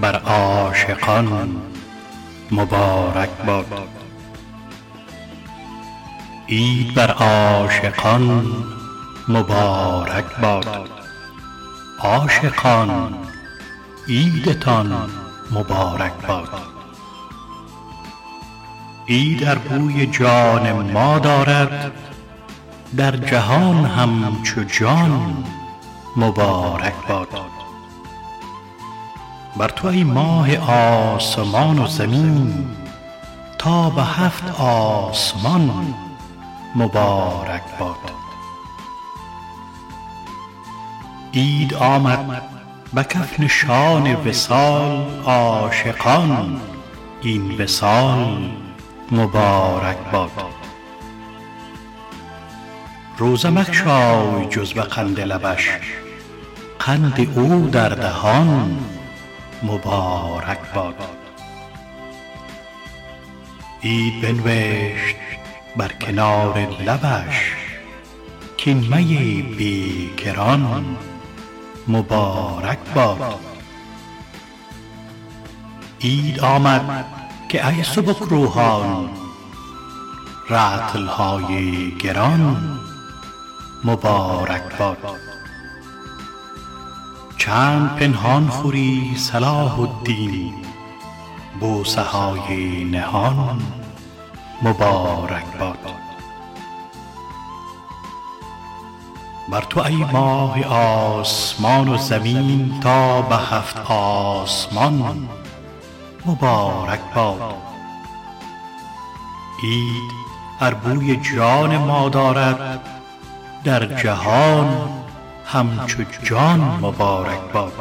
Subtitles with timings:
[0.00, 1.56] بر عاشقان
[2.50, 3.88] مبارک باد.
[6.48, 8.46] عید بر عاشقان
[9.28, 10.90] مبارک باد.
[11.98, 13.14] عاشقان
[14.08, 15.10] عیدتان
[15.50, 16.48] مبارک باد.
[19.08, 21.92] عید ار بوی جان ما دارد
[22.96, 25.44] در جهان همچو جان
[26.16, 27.49] مبارک باد.
[29.56, 32.66] بر تو ای ماه آسمان و زمین
[33.58, 35.94] تا به هفت آسمان
[36.76, 37.96] مبارک باد.
[41.34, 42.42] عید آمد
[42.94, 46.60] به کف نشان وصال عاشقان
[47.22, 48.50] این وصال
[49.10, 50.30] مبارک باد.
[53.18, 55.70] روزه مگشای جز به قند لبش
[56.78, 58.78] قند او در دهان
[59.62, 60.94] مبارک باد.
[63.82, 65.16] عید بنوشت
[65.76, 67.52] بر کنار لبش
[68.64, 70.96] کاین می بی کران
[71.88, 73.40] مبارک باد.
[76.00, 77.04] عید آمد
[77.48, 79.10] که ای سبک روحان
[80.50, 82.80] رطل های گران
[83.84, 84.98] مبارک باد.
[87.40, 90.54] چند پنهان خوری صلاح الدین
[91.60, 93.62] بوسه های نهان
[94.62, 95.78] مبارک باد.
[99.48, 105.28] بر تو ای ماه آسمان و زمین تا به هفت آسمان
[106.26, 107.54] مبارک باد.
[109.62, 110.12] عید
[110.60, 112.80] ار بوی جان ما دارد
[113.64, 114.99] در جهان
[115.52, 117.72] همچو جان مبارک باد.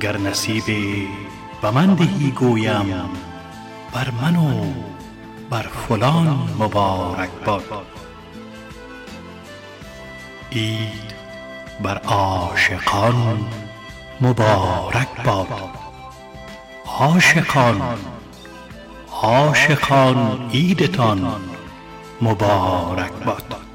[0.00, 0.64] گر نصیب
[1.62, 3.10] به من دهی گویم
[3.92, 4.72] بر من و
[5.50, 7.62] بر فلان مبارک باد.
[10.52, 11.12] عید
[11.82, 13.44] بر عاشقان
[14.20, 15.48] مبارک باد.
[16.86, 17.82] عاشقان
[19.22, 21.40] عاشقان عیدتان
[22.22, 23.71] مبارک باد.